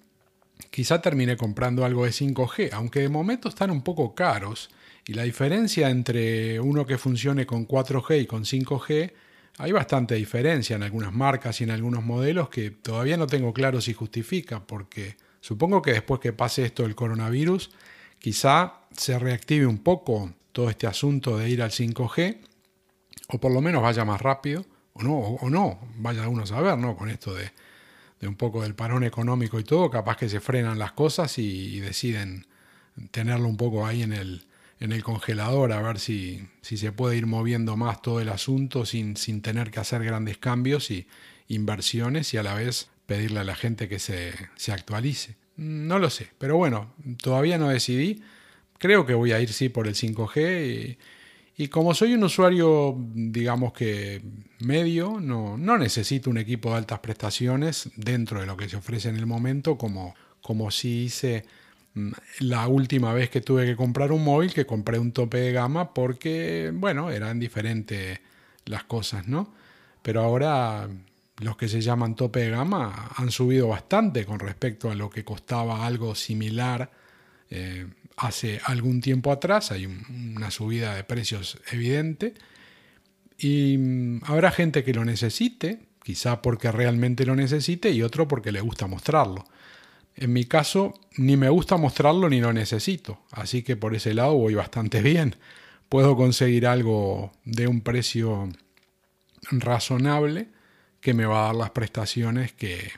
quizá 0.72 1.00
termine 1.00 1.38
comprando 1.38 1.86
algo 1.86 2.04
de 2.04 2.12
5G, 2.12 2.72
aunque 2.74 3.02
de 3.02 3.10
momento 3.10 3.50
están 3.50 3.70
un 3.70 3.84
poco 3.84 4.16
caros. 4.16 4.72
Y 5.06 5.14
la 5.14 5.24
diferencia 5.24 5.92
entre 5.92 6.60
uno 6.60 6.88
que 6.88 6.98
funcione 6.98 7.46
con 7.46 7.68
4G 7.68 8.24
y 8.24 8.26
con 8.26 8.46
5G, 8.46 9.14
hay 9.58 9.72
bastante 9.72 10.16
diferencia 10.16 10.76
en 10.76 10.84
algunas 10.84 11.14
marcas 11.14 11.62
y 11.62 11.64
en 11.64 11.72
algunos 11.72 12.04
modelos 12.04 12.50
que 12.50 12.72
todavía 12.72 13.18
no 13.18 13.28
tengo 13.28 13.54
claro 13.54 13.82
si 13.82 13.94
justifica, 13.94 14.66
porque 14.66 15.18
supongo 15.40 15.82
que 15.82 15.94
después 15.94 16.20
que 16.20 16.34
pase 16.34 16.66
esto 16.66 16.84
del 16.84 16.96
coronavirus, 16.96 17.72
quizá 18.20 18.82
se 18.96 19.18
reactive 19.20 19.66
un 19.66 19.80
poco 19.80 20.34
todo 20.52 20.70
este 20.70 20.88
asunto 20.88 21.38
de 21.38 21.50
ir 21.50 21.62
al 21.62 21.72
5G, 21.72 22.40
o 23.30 23.40
por 23.40 23.52
lo 23.52 23.62
menos 23.62 23.82
vaya 23.82 24.06
más 24.06 24.22
rápido, 24.22 24.66
o 24.94 25.04
no, 25.04 25.14
o, 25.18 25.50
no, 25.50 25.80
vaya 25.98 26.28
uno 26.28 26.44
a 26.44 26.48
saber, 26.48 26.78
¿no? 26.78 26.98
Con 26.98 27.10
esto 27.10 27.34
de, 27.34 27.52
un 28.28 28.36
poco 28.36 28.62
del 28.62 28.76
parón 28.76 29.04
económico 29.04 29.60
y 29.60 29.64
todo, 29.64 29.90
capaz 29.90 30.18
que 30.18 30.30
se 30.30 30.42
frenan 30.42 30.78
las 30.78 30.92
cosas 30.92 31.38
y 31.38 31.80
deciden 31.80 32.46
tenerlo 33.12 33.48
un 33.48 33.58
poco 33.58 33.86
ahí 33.86 34.04
en 34.04 34.14
el, 34.14 34.46
en 34.82 34.92
el 34.92 35.04
congelador 35.04 35.72
a 35.72 35.82
ver 35.82 36.00
si, 36.00 36.48
si, 36.62 36.76
se 36.76 36.92
puede 36.92 37.16
ir 37.16 37.28
moviendo 37.28 37.78
más 37.78 38.02
todo 38.02 38.20
el 38.20 38.30
asunto 38.30 38.86
sin, 38.86 39.16
sin, 39.16 39.42
tener 39.44 39.70
que 39.70 39.80
hacer 39.80 40.04
grandes 40.04 40.38
cambios 40.38 40.90
y 40.90 41.08
inversiones 41.48 42.34
y 42.34 42.38
a 42.38 42.44
la 42.44 42.56
vez 42.56 42.90
pedirle 43.06 43.40
a 43.40 43.44
la 43.44 43.56
gente 43.56 43.88
que 43.88 44.00
se, 44.00 44.34
se 44.56 44.72
actualice. 44.72 45.36
No 45.56 46.00
lo 46.00 46.10
sé, 46.10 46.30
pero 46.40 46.58
bueno, 46.58 46.94
todavía 47.22 47.60
no 47.60 47.70
decidí. 47.70 48.24
Creo 48.80 49.06
que 49.06 49.14
voy 49.14 49.34
a 49.34 49.40
ir 49.40 49.54
sí 49.54 49.70
por 49.70 49.88
el 49.88 49.94
5G 49.94 50.66
y, 50.66 50.98
Y 51.64 51.68
como 51.68 51.94
soy 51.94 52.16
un 52.16 52.24
usuario, 52.24 52.98
digamos 53.14 53.74
que 53.74 54.24
medio, 54.60 55.20
no, 55.20 55.58
no 55.58 55.78
necesito 55.78 56.32
un 56.32 56.40
equipo 56.40 56.72
de 56.72 56.78
altas 56.78 57.00
prestaciones 57.00 57.92
dentro 57.96 58.40
de 58.40 58.48
lo 58.48 58.58
que 58.58 58.68
se 58.68 58.78
ofrece 58.78 59.10
en 59.10 59.18
el 59.18 59.28
momento, 59.28 59.78
como, 59.78 60.16
como 60.42 60.72
si 60.72 61.04
hice 61.04 61.44
mm, 61.44 61.61
la 62.40 62.68
última 62.68 63.14
vez 63.14 63.30
que 63.30 63.42
tuve 63.42 63.66
que 63.66 63.76
comprar 63.76 64.12
un 64.12 64.24
móvil, 64.24 64.54
que 64.54 64.66
compré 64.66 64.98
un 64.98 65.12
tope 65.12 65.38
de 65.40 65.52
gama 65.52 65.94
porque, 65.94 66.72
bueno, 66.74 67.12
eran 67.12 67.40
diferentes 67.40 68.20
las 68.66 68.84
cosas, 68.86 69.28
¿no? 69.28 69.54
Pero 70.02 70.22
ahora 70.22 70.88
los 71.40 71.58
que 71.58 71.68
se 71.68 71.82
llaman 71.82 72.16
tope 72.16 72.42
de 72.42 72.52
gama 72.52 73.12
han 73.16 73.32
subido 73.32 73.68
bastante 73.68 74.26
con 74.26 74.40
respecto 74.40 74.90
a 74.90 74.96
lo 74.96 75.10
que 75.10 75.26
costaba 75.26 75.86
algo 75.86 76.16
similar 76.16 76.92
eh, 77.50 77.88
hace 78.18 78.62
algún 78.64 79.02
tiempo 79.02 79.32
atrás. 79.32 79.72
Hay 79.72 79.86
una 79.86 80.52
subida 80.52 80.96
de 80.96 81.04
precios 81.04 81.60
evidente. 81.72 82.34
Y 83.38 83.78
mm, 83.78 84.22
habrá 84.26 84.52
gente 84.52 84.84
que 84.84 84.94
lo 84.94 85.04
necesite, 85.04 85.80
quizá 86.04 86.42
porque 86.42 86.72
realmente 86.72 87.26
lo 87.26 87.36
necesite 87.36 87.92
y 87.92 88.04
otro 88.04 88.28
porque 88.28 88.52
le 88.52 88.62
gusta 88.62 88.88
mostrarlo. 88.88 89.46
En 90.22 90.34
mi 90.34 90.46
caso, 90.46 90.94
ni 91.18 91.36
me 91.36 91.50
gusta 91.50 91.78
mostrarlo 91.78 92.30
ni 92.30 92.40
lo 92.40 92.54
necesito, 92.54 93.24
así 93.32 93.64
que 93.64 93.76
por 93.76 93.96
ese 93.96 94.14
lado 94.14 94.36
voy 94.36 94.54
bastante 94.54 95.02
bien. 95.12 95.36
Puedo 95.90 96.16
conseguir 96.16 96.68
algo 96.68 97.32
de 97.44 97.66
un 97.66 97.82
precio 97.82 98.48
razonable 99.50 100.50
que 101.00 101.16
me 101.16 101.26
va 101.26 101.42
a 101.42 101.46
dar 101.48 101.56
las 101.56 101.72
prestaciones 101.72 102.54
que, 102.54 102.92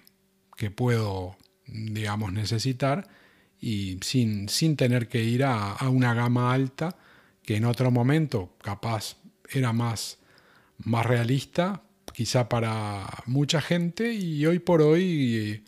puedo, 0.76 1.38
digamos, 1.66 2.34
necesitar 2.34 3.08
y 3.58 4.00
sin, 4.02 4.50
sin 4.50 4.76
tener 4.76 5.08
que 5.08 5.24
ir 5.24 5.46
a, 5.46 5.78
una 5.90 6.14
gama 6.14 6.54
alta 6.54 6.98
que 7.42 7.56
en 7.56 7.64
otro 7.64 7.90
momento 7.90 8.58
capaz 8.62 9.16
era 9.50 9.72
más, 9.72 10.18
más 10.78 11.06
realista, 11.06 11.84
quizá 12.14 12.50
para 12.50 13.24
mucha 13.28 13.62
gente 13.62 14.12
y 14.14 14.46
hoy 14.46 14.60
por 14.60 14.82
hoy, 14.82 15.64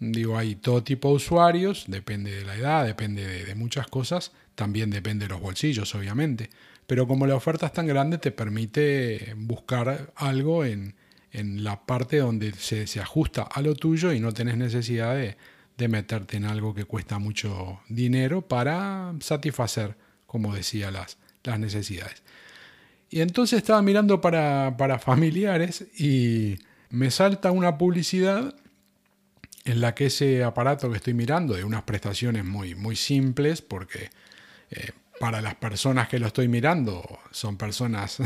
digo, 0.00 0.38
hay 0.38 0.56
todo 0.56 0.82
tipo 0.82 1.10
de 1.10 1.14
usuarios, 1.16 1.84
depende 1.86 2.32
de 2.32 2.44
la 2.44 2.56
edad, 2.56 2.86
depende 2.86 3.44
de, 3.44 3.54
muchas 3.54 3.86
cosas, 3.86 4.32
también 4.54 4.90
depende 4.90 5.26
de 5.26 5.30
los 5.30 5.40
bolsillos, 5.40 5.94
obviamente, 5.94 6.50
pero 6.86 7.06
como 7.06 7.26
la 7.26 7.36
oferta 7.36 7.66
es 7.66 7.72
tan 7.72 7.86
grande 7.86 8.18
te 8.18 8.32
permite 8.32 9.34
buscar 9.36 10.12
algo 10.16 10.64
en, 10.64 10.94
en 11.32 11.62
la 11.62 11.84
parte 11.84 12.16
donde 12.16 12.52
se, 12.54 12.86
se, 12.86 13.00
ajusta 13.00 13.42
a 13.42 13.62
lo 13.62 13.74
tuyo 13.74 14.12
y 14.12 14.20
no 14.20 14.32
tenés 14.32 14.56
necesidad 14.56 15.14
de, 15.14 15.36
de, 15.76 15.88
meterte 15.88 16.38
en 16.38 16.46
algo 16.46 16.74
que 16.74 16.86
cuesta 16.86 17.18
mucho 17.18 17.80
dinero 17.88 18.42
para 18.42 19.14
satisfacer, 19.20 19.96
como 20.26 20.54
decía, 20.54 20.90
las, 20.90 21.18
las 21.44 21.60
necesidades. 21.60 22.22
Y 23.10 23.20
entonces 23.20 23.58
estaba 23.58 23.82
mirando 23.82 24.20
para, 24.20 24.76
para 24.78 24.98
familiares 24.98 25.84
y 25.98 26.58
me 26.90 27.10
salta 27.10 27.50
una 27.50 27.76
publicidad 27.76 28.54
en 29.64 29.80
la 29.80 29.94
que 29.94 30.06
ese 30.06 30.44
aparato 30.44 30.90
que 30.90 30.96
estoy 30.96 31.14
mirando, 31.14 31.54
de 31.54 31.64
unas 31.64 31.82
prestaciones 31.82 32.44
muy, 32.44 32.74
muy 32.74 32.96
simples, 32.96 33.62
porque 33.62 34.10
eh, 34.70 34.90
para 35.18 35.40
las 35.40 35.54
personas 35.54 36.08
que 36.08 36.18
lo 36.18 36.28
estoy 36.28 36.48
mirando 36.48 37.02
son 37.30 37.56
personas 37.56 38.18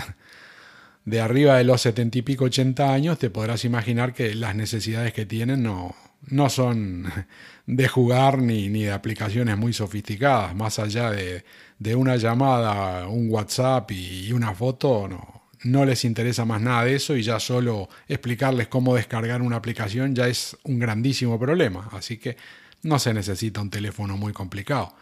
de 1.04 1.20
arriba 1.20 1.56
de 1.56 1.64
los 1.64 1.82
setenta 1.82 2.18
y 2.18 2.22
pico, 2.22 2.44
80 2.44 2.92
años, 2.92 3.18
te 3.18 3.30
podrás 3.30 3.64
imaginar 3.64 4.14
que 4.14 4.34
las 4.34 4.54
necesidades 4.54 5.12
que 5.12 5.26
tienen 5.26 5.62
no, 5.62 5.94
no 6.28 6.48
son 6.48 7.10
de 7.66 7.88
jugar 7.88 8.38
ni, 8.38 8.68
ni 8.68 8.84
de 8.84 8.92
aplicaciones 8.92 9.56
muy 9.56 9.72
sofisticadas, 9.72 10.54
más 10.54 10.78
allá 10.78 11.10
de, 11.10 11.44
de 11.78 11.94
una 11.96 12.16
llamada, 12.16 13.08
un 13.08 13.30
WhatsApp 13.30 13.90
y, 13.90 14.32
una 14.32 14.54
foto, 14.54 15.08
no, 15.08 15.33
no 15.64 15.84
les 15.84 16.04
interesa 16.04 16.44
más 16.44 16.60
nada 16.60 16.84
de 16.84 16.94
eso 16.94 17.16
y 17.16 17.22
ya 17.22 17.40
solo 17.40 17.88
explicarles 18.06 18.68
cómo 18.68 18.94
descargar 18.94 19.42
una 19.42 19.56
aplicación 19.56 20.14
ya 20.14 20.28
es 20.28 20.56
un 20.62 20.78
grandísimo 20.78 21.38
problema, 21.38 21.88
así 21.92 22.18
que 22.18 22.36
no 22.82 22.98
se 22.98 23.14
necesita 23.14 23.60
un 23.60 23.70
teléfono 23.70 24.16
muy 24.16 24.32
complicado. 24.32 24.94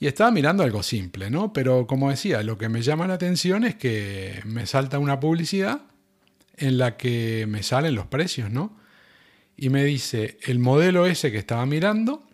Y 0.00 0.06
estaba 0.08 0.32
mirando 0.32 0.64
algo 0.64 0.82
simple, 0.82 1.30
¿no? 1.30 1.52
Pero 1.52 1.86
como 1.86 2.10
decía, 2.10 2.42
lo 2.42 2.58
que 2.58 2.68
me 2.68 2.82
llama 2.82 3.06
la 3.06 3.14
atención 3.14 3.64
es 3.64 3.76
que 3.76 4.42
me 4.44 4.66
salta 4.66 4.98
una 4.98 5.20
publicidad 5.20 5.82
en 6.56 6.78
la 6.78 6.96
que 6.96 7.46
me 7.48 7.62
salen 7.62 7.94
los 7.94 8.06
precios, 8.06 8.50
¿no? 8.50 8.76
Y 9.56 9.68
me 9.68 9.84
dice 9.84 10.38
el 10.42 10.58
modelo 10.58 11.06
ese 11.06 11.30
que 11.30 11.38
estaba 11.38 11.64
mirando, 11.66 12.26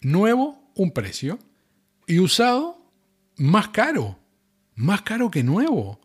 nuevo, 0.00 0.70
un 0.76 0.92
precio. 0.92 1.38
Y 2.06 2.20
usado, 2.20 2.90
más 3.36 3.68
caro. 3.68 4.18
Más 4.74 5.02
caro 5.02 5.30
que 5.30 5.42
nuevo. 5.42 6.00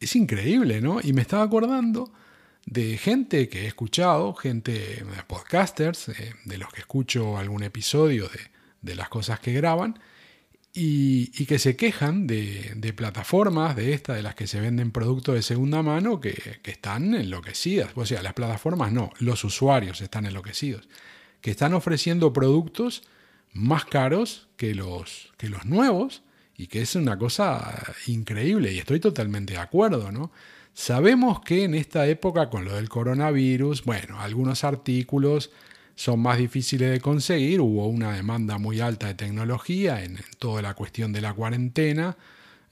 Es 0.00 0.16
increíble, 0.16 0.80
¿no? 0.80 1.00
Y 1.02 1.12
me 1.12 1.22
estaba 1.22 1.42
acordando 1.42 2.12
de 2.66 2.98
gente 2.98 3.48
que 3.48 3.62
he 3.62 3.66
escuchado, 3.66 4.34
gente, 4.34 5.04
podcasters, 5.26 6.10
eh, 6.10 6.34
de 6.44 6.58
los 6.58 6.72
que 6.72 6.80
escucho 6.80 7.38
algún 7.38 7.62
episodio 7.62 8.28
de, 8.28 8.40
de 8.82 8.94
las 8.94 9.08
cosas 9.08 9.40
que 9.40 9.52
graban 9.52 9.98
y, 10.72 11.46
que 11.46 11.58
se 11.58 11.76
quejan 11.76 12.26
de, 12.26 12.92
plataformas 12.96 13.74
de 13.74 13.92
estas, 13.92 14.16
de 14.16 14.22
las 14.22 14.34
que 14.34 14.46
se 14.46 14.60
venden 14.60 14.92
productos 14.92 15.34
de 15.34 15.42
segunda 15.42 15.82
mano, 15.82 16.20
que, 16.20 16.60
están 16.64 17.14
enloquecidas. 17.14 17.90
O 17.94 18.06
sea, 18.06 18.22
las 18.22 18.34
plataformas 18.34 18.92
no, 18.92 19.10
los 19.18 19.44
usuarios 19.44 20.00
están 20.00 20.26
enloquecidos, 20.26 20.88
que 21.40 21.50
están 21.50 21.74
ofreciendo 21.74 22.32
productos 22.32 23.02
más 23.52 23.84
caros 23.86 24.48
que 24.56 24.74
los, 24.74 25.32
que 25.36 25.48
los 25.48 25.64
nuevos 25.64 26.22
y 26.58 26.66
que 26.66 26.82
es 26.82 26.96
una 26.96 27.16
cosa 27.16 27.94
increíble 28.08 28.72
y 28.72 28.80
estoy 28.80 28.98
totalmente 28.98 29.54
de 29.54 29.60
acuerdo, 29.60 30.10
¿no? 30.10 30.32
Sabemos 30.74 31.40
que 31.40 31.64
en 31.64 31.74
esta 31.74 32.06
época 32.06 32.50
con 32.50 32.64
lo 32.64 32.74
del 32.74 32.88
coronavirus, 32.88 33.84
bueno, 33.84 34.20
algunos 34.20 34.64
artículos 34.64 35.50
son 35.94 36.20
más 36.20 36.38
difíciles 36.38 36.90
de 36.90 37.00
conseguir. 37.00 37.60
Hubo 37.60 37.86
una 37.86 38.12
demanda 38.12 38.58
muy 38.58 38.80
alta 38.80 39.06
de 39.08 39.14
tecnología 39.14 40.04
en, 40.04 40.18
toda 40.38 40.62
la 40.62 40.74
cuestión 40.74 41.12
de 41.12 41.20
la 41.20 41.32
cuarentena. 41.32 42.16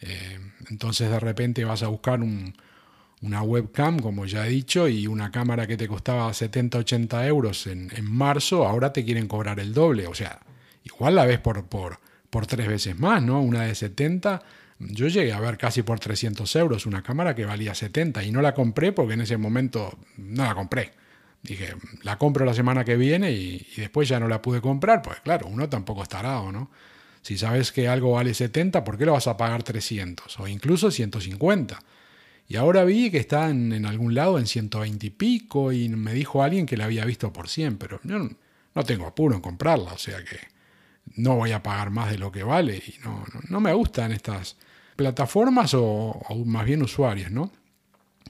Eh, 0.01 0.39
entonces 0.69 1.11
de 1.11 1.19
repente 1.19 1.65
vas 1.65 1.83
a 1.83 1.89
buscar 1.89 2.21
una 2.21 3.43
webcam, 3.43 3.99
como 3.99 4.27
ya 4.27 4.47
he 4.47 4.51
dicho, 4.51 4.89
y 4.89 5.07
una 5.07 5.31
cámara 5.33 5.67
que 5.67 5.77
te 5.77 5.89
costaba 5.89 6.33
70, 6.33 6.79
80 6.79 7.27
euros 7.27 7.67
en, 7.67 7.91
marzo, 8.03 8.67
ahora 8.67 8.93
te 8.93 9.05
quieren 9.05 9.27
cobrar 9.27 9.59
el 9.59 9.73
doble. 9.75 10.07
O 10.07 10.15
sea, 10.15 10.41
igual 10.85 11.17
la 11.17 11.25
ves 11.25 11.41
por, 11.41 11.67
por, 11.67 11.99
por 12.37 12.47
tres 12.47 12.69
veces 12.69 12.99
más, 12.99 13.23
¿no? 13.23 13.41
Una 13.41 13.63
de 13.63 13.75
70. 13.75 14.43
Yo 14.79 15.09
llegué 15.09 15.33
a 15.33 15.41
ver 15.41 15.57
casi 15.57 15.83
por 15.83 15.99
300 15.99 16.55
euros 16.57 16.85
una 16.85 17.03
cámara 17.03 17.35
que 17.35 17.47
valía 17.47 17.75
70 17.75 18.23
y 18.25 18.31
no 18.31 18.43
la 18.43 18.53
compré 18.53 18.93
porque 18.93 19.15
en 19.15 19.23
ese 19.23 19.39
momento 19.39 19.99
no 20.19 20.45
la 20.45 20.55
compré 20.55 20.93
dije, 21.47 21.75
la 22.03 22.19
compro 22.19 22.45
la 22.45 22.53
semana 22.53 22.85
que 22.85 22.97
viene 22.97 23.33
y, 23.33 23.67
después 23.77 24.07
ya 24.07 24.21
no 24.21 24.29
la 24.29 24.43
pude 24.43 24.61
comprar, 24.61 25.01
pues 25.01 25.21
claro, 25.21 25.47
uno 25.47 25.69
tampoco 25.71 26.03
está 26.03 26.19
arado, 26.19 26.53
¿no? 26.53 26.71
Si 27.23 27.39
sabes 27.39 27.73
que 27.73 27.89
algo 27.89 28.13
vale 28.13 28.35
70, 28.35 28.85
¿por 28.85 28.99
qué 28.99 29.07
lo 29.07 29.13
vas 29.13 29.29
a 29.29 29.37
pagar 29.37 29.63
300 29.63 30.39
o 30.39 30.47
incluso 30.47 30.91
150? 30.91 31.79
Y 32.49 32.57
ahora 32.57 32.85
vi 32.85 33.11
que 33.11 33.19
está 33.19 33.49
en, 33.49 33.87
algún 33.87 34.15
lado 34.15 34.39
en 34.39 34.47
120 34.47 35.07
y 35.07 35.11
pico 35.11 35.73
y 35.73 35.89
me 35.89 36.13
dijo 36.13 36.43
alguien 36.43 36.67
que 36.67 36.77
la 36.77 36.85
había 36.85 37.07
visto 37.07 37.33
por 37.33 37.49
100, 37.49 37.79
pero 37.79 38.01
yo 38.05 38.19
no, 38.19 38.85
tengo 38.85 39.07
apuro 39.07 39.35
en 39.35 39.41
comprarla, 39.41 39.95
o 39.95 39.99
sea 39.99 40.23
que 40.23 40.56
no 41.15 41.37
voy 41.37 41.53
a 41.53 41.63
pagar 41.63 41.91
más 41.91 42.11
de 42.11 42.19
lo 42.19 42.33
que 42.33 42.43
vale 42.43 42.77
y 42.77 42.95
no, 43.05 43.25
no, 43.49 43.61
me 43.61 43.73
gustan 43.73 44.13
estas 44.13 44.57
plataformas 44.97 45.73
o, 45.75 46.21
más 46.45 46.65
bien 46.65 46.83
usuarios, 46.83 47.31
¿no? 47.31 47.53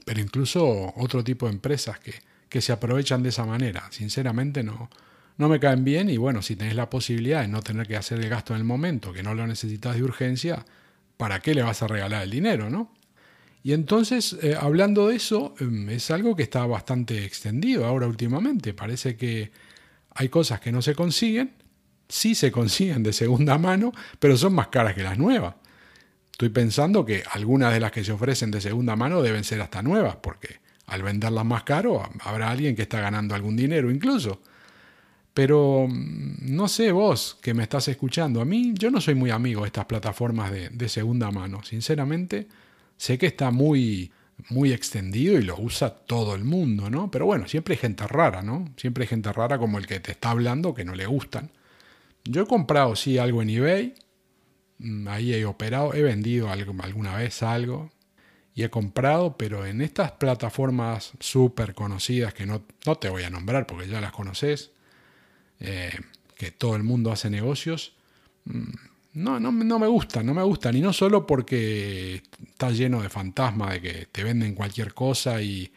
Pero 0.05 0.21
incluso 0.21 0.93
otro 0.95 1.23
tipo 1.23 1.47
de 1.47 1.53
empresas 1.53 1.99
que, 1.99 2.13
que 2.49 2.61
se 2.61 2.71
aprovechan 2.71 3.23
de 3.23 3.29
esa 3.29 3.45
manera. 3.45 3.87
Sinceramente 3.91 4.63
no, 4.63 4.89
no 5.37 5.49
me 5.49 5.59
caen 5.59 5.83
bien 5.83 6.09
y 6.09 6.17
bueno, 6.17 6.41
si 6.41 6.55
tenés 6.55 6.75
la 6.75 6.89
posibilidad 6.89 7.41
de 7.41 7.47
no 7.47 7.61
tener 7.61 7.87
que 7.87 7.95
hacer 7.95 8.19
el 8.19 8.29
gasto 8.29 8.53
en 8.53 8.59
el 8.59 8.65
momento, 8.65 9.13
que 9.13 9.23
no 9.23 9.33
lo 9.33 9.45
necesitas 9.47 9.95
de 9.95 10.03
urgencia, 10.03 10.65
¿para 11.17 11.39
qué 11.39 11.53
le 11.53 11.63
vas 11.63 11.81
a 11.83 11.87
regalar 11.87 12.23
el 12.23 12.31
dinero, 12.31 12.69
no? 12.69 12.91
Y 13.63 13.73
entonces, 13.73 14.37
eh, 14.41 14.55
hablando 14.57 15.09
de 15.09 15.17
eso, 15.17 15.53
em, 15.59 15.89
es 15.89 16.09
algo 16.09 16.35
que 16.35 16.43
está 16.43 16.65
bastante 16.65 17.25
extendido 17.25 17.85
ahora 17.85 18.07
últimamente. 18.07 18.73
Parece 18.73 19.17
que 19.17 19.51
hay 20.11 20.29
cosas 20.29 20.61
que 20.61 20.71
no 20.71 20.81
se 20.81 20.95
consiguen, 20.95 21.53
sí 22.09 22.35
se 22.35 22.51
consiguen 22.51 23.03
de 23.03 23.13
segunda 23.13 23.57
mano, 23.57 23.91
pero 24.19 24.37
son 24.37 24.53
más 24.53 24.67
caras 24.67 24.93
que 24.93 25.03
las 25.03 25.17
nuevas. 25.17 25.55
Estoy 26.31 26.49
pensando 26.49 27.05
que 27.05 27.23
algunas 27.31 27.73
de 27.73 27.79
las 27.79 27.91
que 27.91 28.03
se 28.03 28.11
ofrecen 28.11 28.51
de 28.51 28.61
segunda 28.61 28.95
mano 28.95 29.21
deben 29.21 29.43
ser 29.43 29.61
hasta 29.61 29.81
nuevas, 29.81 30.17
porque 30.17 30.59
al 30.85 31.03
venderlas 31.03 31.45
más 31.45 31.63
caro 31.63 32.07
habrá 32.19 32.49
alguien 32.49 32.75
que 32.75 32.83
está 32.83 33.01
ganando 33.01 33.35
algún 33.35 33.55
dinero 33.55 33.91
incluso. 33.91 34.41
Pero 35.33 35.87
mm, 35.87 36.55
no 36.55 36.67
sé 36.67 36.91
vos 36.91 37.37
que 37.41 37.53
me 37.53 37.63
estás 37.63 37.87
escuchando, 37.87 38.41
a 38.41 38.45
mí 38.45 38.73
yo 38.75 38.89
no 38.89 39.01
soy 39.01 39.15
muy 39.15 39.29
amigo 39.29 39.61
de 39.61 39.67
estas 39.67 39.85
plataformas 39.85 40.51
de, 40.51 40.89
segunda 40.89 41.29
mano, 41.31 41.63
sinceramente 41.63 42.47
sé 42.97 43.17
que 43.17 43.27
está 43.27 43.51
muy, 43.51 44.11
muy 44.49 44.73
extendido 44.73 45.37
y 45.37 45.43
lo 45.43 45.57
usa 45.59 45.89
todo 45.89 46.33
el 46.33 46.43
mundo, 46.43 46.89
¿no? 46.89 47.11
Pero 47.11 47.25
bueno, 47.25 47.47
siempre 47.47 47.73
hay 47.73 47.79
gente 47.79 48.07
rara, 48.07 48.41
¿no? 48.41 48.69
Siempre 48.77 49.03
hay 49.03 49.07
gente 49.07 49.31
rara 49.31 49.59
como 49.59 49.77
el 49.77 49.85
que 49.85 49.99
te 49.99 50.11
está 50.11 50.31
hablando 50.31 50.73
que 50.73 50.85
no 50.85 50.95
le 50.95 51.05
gustan. 51.05 51.51
Yo 52.29 52.43
he 52.43 52.45
comprado, 52.45 52.95
sí, 52.95 53.17
algo 53.17 53.41
en 53.41 53.49
eBay, 53.49 53.95
mm, 54.79 55.07
ahí 55.07 55.33
he 55.33 55.45
operado, 55.45 55.93
he 55.93 56.01
vendido 56.01 56.49
alguna 56.49 57.15
vez 57.15 57.41
algo 57.43 57.89
y 58.53 58.63
he 58.63 58.69
comprado, 58.69 59.37
pero 59.37 59.65
en 59.65 59.81
estas 59.81 60.11
plataformas 60.13 61.13
súper 61.19 61.73
conocidas 61.73 62.33
que 62.33 62.45
no, 62.45 62.63
no, 62.85 62.95
te 62.95 63.09
voy 63.09 63.23
a 63.23 63.29
nombrar 63.29 63.67
porque 63.67 63.87
ya 63.87 64.01
las 64.01 64.11
conoces, 64.11 64.71
eh, 65.59 65.91
que 66.35 66.51
todo 66.51 66.75
el 66.75 66.83
mundo 66.83 67.11
hace 67.11 67.29
negocios, 67.29 67.93
mm, 68.45 68.73
no, 69.13 69.39
no, 69.39 69.51
no, 69.51 69.79
me 69.79 69.87
gustan, 69.87 70.25
no 70.25 70.33
me 70.33 70.43
gustan. 70.43 70.75
Y 70.77 70.81
no 70.81 70.93
solo 70.93 71.25
porque 71.25 72.21
está 72.45 72.69
lleno 72.69 73.01
de 73.01 73.09
fantasmas, 73.09 73.73
de 73.73 73.81
que 73.81 74.05
te 74.11 74.23
venden 74.23 74.53
cualquier 74.53 74.93
cosa 74.93 75.41
y, 75.41 75.71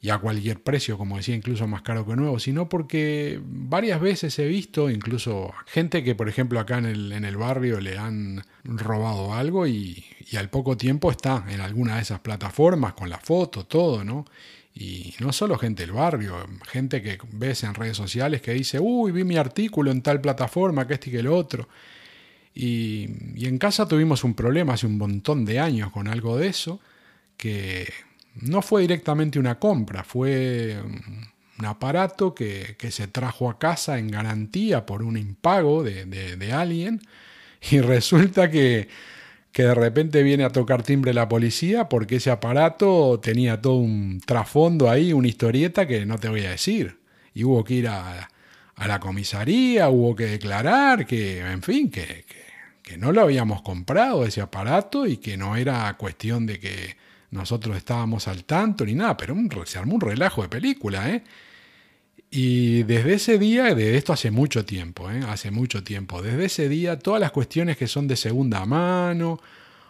y 0.00 0.10
a 0.10 0.18
cualquier 0.18 0.62
precio, 0.62 0.96
como 0.96 1.16
decía, 1.16 1.34
incluso 1.34 1.66
más 1.66 1.82
caro 1.82 2.06
que 2.06 2.14
nuevo, 2.14 2.38
sino 2.38 2.68
porque 2.68 3.40
varias 3.44 4.00
veces 4.00 4.38
he 4.38 4.46
visto 4.46 4.90
incluso 4.90 5.52
gente 5.66 6.04
que, 6.04 6.14
por 6.14 6.28
ejemplo, 6.28 6.60
acá 6.60 6.78
en 6.78 6.86
el, 6.86 7.12
en 7.12 7.24
el 7.24 7.36
barrio 7.36 7.80
le 7.80 7.98
han 7.98 8.44
robado 8.62 9.34
algo 9.34 9.66
y, 9.66 10.04
y, 10.30 10.36
al 10.36 10.50
poco 10.50 10.76
tiempo 10.76 11.10
está 11.10 11.44
en 11.48 11.60
alguna 11.60 11.96
de 11.96 12.02
esas 12.02 12.20
plataformas 12.20 12.92
con 12.92 13.10
la 13.10 13.18
foto, 13.18 13.66
todo, 13.66 14.04
¿no? 14.04 14.24
Y 14.72 15.14
no 15.18 15.32
solo 15.32 15.58
gente 15.58 15.82
del 15.82 15.92
barrio, 15.92 16.46
gente 16.68 17.02
que 17.02 17.18
ves 17.32 17.64
en 17.64 17.74
redes 17.74 17.96
sociales 17.96 18.40
que 18.40 18.52
dice, 18.52 18.78
uy, 18.78 19.10
vi 19.10 19.24
mi 19.24 19.36
artículo 19.36 19.90
en 19.90 20.02
tal 20.02 20.20
plataforma, 20.20 20.86
que 20.86 20.94
este 20.94 21.10
y 21.10 21.12
que 21.14 21.18
el 21.18 21.26
otro. 21.26 21.68
Y, 22.54 23.08
y 23.34 23.46
en 23.46 23.58
casa 23.58 23.88
tuvimos 23.88 24.22
un 24.22 24.34
problema 24.34 24.74
hace 24.74 24.86
un 24.86 24.96
montón 24.96 25.44
de 25.44 25.58
años 25.58 25.90
con 25.90 26.06
algo 26.06 26.36
de 26.36 26.46
eso, 26.46 26.80
que 27.36 27.88
no 28.40 28.62
fue 28.62 28.82
directamente 28.82 29.38
una 29.38 29.58
compra, 29.58 30.04
fue 30.04 30.76
un 31.58 31.64
aparato 31.66 32.34
que, 32.34 32.76
se 32.90 33.08
trajo 33.08 33.50
a 33.50 33.58
casa 33.58 33.98
en 33.98 34.10
garantía 34.10 34.86
por 34.86 35.02
un 35.02 35.16
impago 35.16 35.82
de, 35.82 36.52
alguien 36.52 37.00
y 37.70 37.80
resulta 37.80 38.50
que, 38.50 38.88
que, 39.52 39.64
de 39.64 39.74
repente 39.74 40.22
viene 40.22 40.44
a 40.44 40.50
tocar 40.50 40.82
timbre 40.82 41.12
la 41.12 41.28
policía 41.28 41.88
porque 41.88 42.16
ese 42.16 42.30
aparato 42.30 43.18
tenía 43.20 43.60
todo 43.60 43.76
un 43.76 44.20
trasfondo 44.24 44.90
ahí, 44.90 45.12
una 45.12 45.28
historieta 45.28 45.86
que 45.86 46.06
no 46.06 46.18
te 46.18 46.28
voy 46.28 46.44
a 46.44 46.50
decir. 46.50 46.98
Y 47.34 47.44
hubo 47.44 47.62
que 47.64 47.74
ir 47.74 47.88
a, 47.88 48.30
la 48.76 49.00
comisaría, 49.00 49.88
hubo 49.88 50.14
que 50.14 50.26
declarar 50.26 51.06
que, 51.06 51.40
en 51.40 51.62
fin, 51.62 51.90
que, 51.90 52.24
que 52.82 52.96
no 52.96 53.12
lo 53.12 53.22
habíamos 53.22 53.62
comprado 53.62 54.24
ese 54.24 54.40
aparato 54.40 55.06
y 55.06 55.16
que 55.18 55.36
no 55.36 55.56
era 55.56 55.94
cuestión 55.98 56.46
de 56.46 56.60
que 56.60 57.07
nosotros 57.30 57.76
estábamos 57.76 58.28
al 58.28 58.44
tanto 58.44 58.84
ni 58.86 58.94
nada, 58.94 59.16
pero 59.16 59.34
un, 59.34 59.50
se 59.66 59.78
armó 59.78 59.94
un 59.94 60.00
relajo 60.00 60.42
de 60.42 60.48
película, 60.48 61.10
¿eh? 61.10 61.22
Y 62.30 62.82
desde 62.82 63.14
ese 63.14 63.38
día, 63.38 63.74
de 63.74 63.96
esto 63.96 64.12
hace 64.12 64.30
mucho 64.30 64.64
tiempo, 64.64 65.10
¿eh? 65.10 65.20
hace 65.28 65.50
mucho 65.50 65.82
tiempo, 65.82 66.20
desde 66.20 66.44
ese 66.44 66.68
día 66.68 66.98
todas 66.98 67.20
las 67.20 67.32
cuestiones 67.32 67.78
que 67.78 67.86
son 67.86 68.06
de 68.06 68.16
segunda 68.16 68.66
mano 68.66 69.40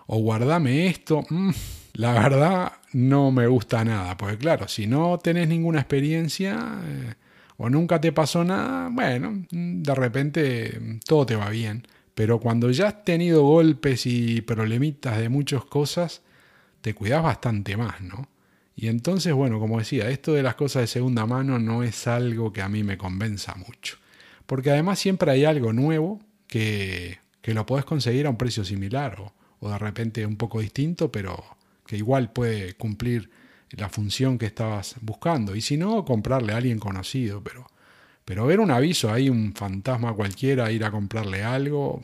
o 0.07 0.19
guardame 0.19 0.87
esto, 0.87 1.25
mm, 1.29 1.51
la 1.95 2.13
verdad 2.13 2.73
no 2.93 3.33
me 3.33 3.49
gusta 3.49 3.85
nada, 3.85 4.17
porque 4.17 4.39
claro, 4.39 4.69
si 4.69 4.87
no 4.87 5.19
tenés 5.19 5.49
ninguna 5.49 5.81
experiencia 5.81 6.81
eh, 6.85 7.15
o 7.57 7.69
nunca 7.69 8.01
te 8.01 8.13
pasó 8.13 8.45
nada, 8.45 8.89
bueno, 8.89 9.45
de 9.51 9.95
repente 9.97 10.81
todo 11.05 11.27
te 11.27 11.35
va 11.35 11.51
bien, 11.51 11.87
pero 12.15 12.39
cuando 12.39 12.71
ya 12.71 12.89
has 12.89 13.05
tenido 13.05 13.43
golpes 13.43 14.07
y 14.07 14.43
problemitas 14.43 15.19
de 15.19 15.29
muchas 15.29 15.65
cosas, 15.65 16.23
te 16.81 16.95
cuidas 16.95 17.23
bastante 17.23 17.77
más, 17.77 18.01
¿no? 18.01 18.29
Y 18.77 18.87
entonces, 18.89 19.35
bueno, 19.35 19.59
como 19.59 19.79
decía, 19.79 20.09
esto 20.09 20.33
de 20.35 20.43
las 20.43 20.55
cosas 20.55 20.83
de 20.83 20.87
segunda 20.87 21.27
mano 21.27 21.59
no 21.59 21.83
es 21.83 22.07
algo 22.07 22.53
que 22.53 22.63
a 22.63 22.69
mí 22.69 22.85
me 22.85 22.97
convenza 22.97 23.55
mucho. 23.57 23.97
Porque 24.47 24.71
además 24.71 25.01
siempre 25.01 25.33
hay 25.33 25.45
algo 25.45 25.73
nuevo 25.73 26.21
que, 26.47 27.19
que 27.43 27.55
lo 27.55 27.67
puedes 27.67 27.85
conseguir 27.85 28.27
a 28.27 28.31
un 28.31 28.37
precio 28.37 28.65
similar 28.65 29.21
o, 29.21 29.35
o, 29.61 29.71
de 29.71 29.79
repente 29.79 30.25
un 30.25 30.37
poco 30.37 30.61
distinto, 30.61 31.11
pero 31.11 31.45
que 31.87 31.97
igual 31.97 32.33
puede 32.33 32.75
cumplir 32.75 33.31
la 33.71 33.89
función 33.89 34.39
que 34.39 34.47
estabas 34.47 34.95
buscando. 35.01 35.57
Y 35.57 35.61
si 35.61 35.77
no, 35.77 36.05
comprarle 36.05 36.53
a 36.53 36.59
alguien 36.59 36.79
conocido, 36.79 37.43
pero, 37.43 37.67
pero 38.25 38.47
ver 38.47 38.61
un 38.61 38.71
aviso 38.71 39.13
ahí, 39.13 39.29
un 39.29 39.55
fantasma 39.55 40.13
cualquiera, 40.15 40.71
ir 40.71 40.85
a 40.85 40.91
comprarle 40.91 41.43
algo, 41.43 42.01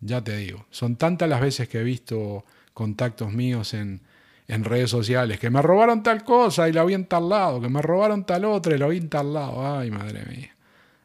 ya 0.00 0.22
te 0.22 0.36
digo, 0.36 0.66
son 0.70 0.96
tantas 0.96 1.28
las 1.28 1.40
veces 1.40 1.68
que 1.68 1.78
he 1.78 1.84
visto 1.84 2.44
contactos 2.80 3.30
míos 3.30 3.74
en, 3.74 4.00
en 4.48 4.64
redes 4.64 4.88
sociales, 4.88 5.38
que 5.38 5.50
me 5.50 5.60
robaron 5.60 6.02
tal 6.02 6.24
cosa 6.24 6.66
y 6.66 6.72
la 6.72 6.82
vi 6.82 6.94
en 6.94 7.04
tal 7.04 7.28
lado, 7.28 7.60
que 7.60 7.68
me 7.68 7.82
robaron 7.82 8.24
tal 8.24 8.46
otra 8.46 8.74
y 8.74 8.78
la 8.78 8.86
vi 8.86 8.96
en 8.96 9.10
tal 9.10 9.34
lado. 9.34 9.76
Ay, 9.76 9.90
madre 9.90 10.24
mía. 10.24 10.56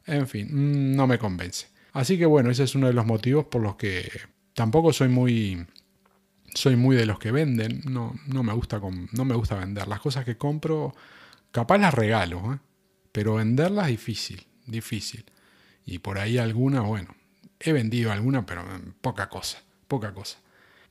En 0.05 0.25
fin, 0.25 0.47
mm, 0.49 0.95
no 0.95 1.05
me 1.05 1.19
convence. 1.19 1.67
Así 1.91 2.17
que 2.17 2.25
bueno, 2.25 2.49
ese 2.49 2.63
es 2.63 2.75
uno 2.75 2.87
de 2.87 2.93
los 2.93 3.05
motivos 3.05 3.47
por 3.47 3.61
los 3.61 3.75
que 3.75 4.09
tampoco 4.53 4.93
soy 4.93 5.09
muy 5.09 5.67
soy 6.53 6.77
muy 6.77 6.95
de 6.95 7.05
los 7.05 7.19
que 7.19 7.31
venden, 7.33 7.81
no, 7.83 8.13
no, 8.27 8.41
me, 8.41 8.53
gusta 8.53 8.79
no 9.11 9.25
me 9.25 9.35
gusta 9.35 9.55
vender. 9.55 9.89
Las 9.89 9.99
cosas 9.99 10.23
que 10.23 10.37
compro, 10.37 10.95
capaz 11.51 11.77
las 11.77 11.93
regalo, 11.93 12.53
¿eh? 12.53 12.59
pero 13.11 13.33
venderlas 13.35 13.87
difícil, 13.87 14.47
difícil. 14.65 15.25
Y 15.85 15.99
por 15.99 16.19
ahí 16.19 16.37
alguna, 16.37 16.79
bueno, 16.79 17.13
he 17.59 17.73
vendido 17.73 18.13
alguna, 18.13 18.45
pero 18.45 18.63
poca 19.01 19.27
cosa, 19.27 19.61
poca 19.89 20.13
cosa. 20.13 20.37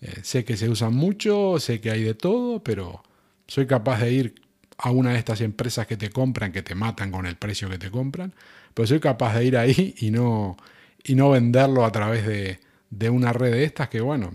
Eh, 0.05 0.21
sé 0.23 0.45
que 0.45 0.57
se 0.59 0.69
usan 0.69 0.95
mucho, 0.95 1.59
sé 1.59 1.81
que 1.81 1.91
hay 1.91 2.03
de 2.03 2.15
todo, 2.15 2.63
pero 2.63 3.03
soy 3.49 3.67
capaz 3.67 4.01
de 4.01 4.13
ir 4.13 4.35
a 4.77 4.91
una 4.91 5.13
de 5.13 5.19
estas 5.19 5.41
empresas 5.41 5.87
que 5.87 5.97
te 5.97 6.11
compran, 6.11 6.53
que 6.53 6.63
te 6.63 6.75
matan 6.75 7.11
con 7.11 7.25
el 7.25 7.37
precio 7.37 7.71
que 7.71 7.79
te 7.79 7.91
compran, 7.91 8.35
pero 8.75 8.87
soy 8.87 9.01
capaz 9.01 9.35
de 9.35 9.47
ir 9.47 9.57
ahí 9.57 9.95
y 9.99 10.11
no, 10.11 10.59
y 11.05 11.15
no 11.15 11.31
venderlo 11.31 11.87
a 11.87 11.93
través 11.93 12.27
de, 12.27 12.61
de 12.91 13.09
una 13.11 13.33
red 13.33 13.53
de 13.53 13.65
estas 13.65 13.89
que, 13.89 14.03
bueno, 14.03 14.31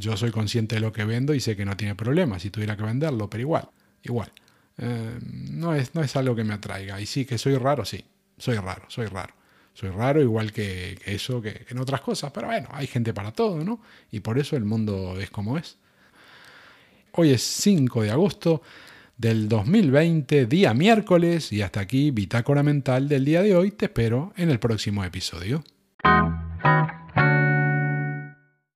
yo 0.00 0.16
soy 0.16 0.30
consciente 0.30 0.76
de 0.76 0.80
lo 0.80 0.92
que 0.94 1.04
vendo 1.04 1.34
y 1.34 1.40
sé 1.40 1.56
que 1.56 1.66
no 1.66 1.76
tiene 1.76 1.94
problema 1.94 2.38
si 2.38 2.48
tuviera 2.50 2.76
que 2.76 2.84
venderlo, 2.84 3.28
pero 3.28 3.42
igual, 3.42 3.68
igual. 4.04 4.32
Eh, 4.78 5.18
no, 5.50 5.74
es, 5.74 5.94
no 5.94 6.02
es 6.02 6.16
algo 6.16 6.34
que 6.34 6.44
me 6.44 6.54
atraiga. 6.54 7.00
Y 7.00 7.06
sí, 7.06 7.26
que 7.26 7.36
soy 7.36 7.56
raro, 7.56 7.84
sí, 7.84 8.02
soy 8.38 8.56
raro, 8.56 8.84
soy 8.88 9.06
raro 9.06 9.34
soy 9.74 9.90
raro, 9.90 10.20
igual 10.20 10.52
que, 10.52 10.98
eso, 11.06 11.40
que, 11.40 11.66
en 11.68 11.78
otras 11.78 12.00
cosas, 12.00 12.30
pero 12.32 12.48
bueno, 12.48 12.68
hay 12.72 12.86
gente 12.86 13.14
para 13.14 13.32
todo, 13.32 13.64
¿no? 13.64 13.80
Y 14.10 14.20
por 14.20 14.38
eso 14.38 14.56
el 14.56 14.64
mundo 14.64 15.18
es 15.18 15.30
como 15.30 15.58
es. 15.58 15.78
Hoy 17.12 17.30
es 17.30 17.42
5 17.42 18.02
de 18.02 18.10
agosto 18.10 18.62
del 19.16 19.48
2020, 19.48 20.46
día 20.46 20.74
miércoles, 20.74 21.52
y 21.52 21.62
hasta 21.62 21.80
aquí 21.80 22.10
Bitácora 22.10 22.62
Mental 22.62 23.08
del 23.08 23.24
día 23.24 23.42
de 23.42 23.54
hoy. 23.54 23.70
Te 23.70 23.86
espero 23.86 24.32
en 24.36 24.50
el 24.50 24.58
próximo 24.58 25.04
episodio. 25.04 25.62